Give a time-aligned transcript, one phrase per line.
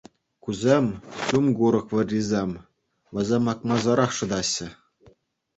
[0.45, 0.85] Кусем
[1.23, 2.51] ҫум курӑк вӑррисем,
[3.19, 4.67] вӗсем акмасӑрах шӑтаҫҫӗ.